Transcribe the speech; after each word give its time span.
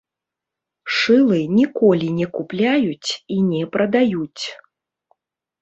Шылы 0.99 1.39
ніколі 1.59 2.09
не 2.21 2.27
купляюць 2.37 3.11
і 3.37 3.39
не 3.51 3.63
прадаюць. 3.77 4.43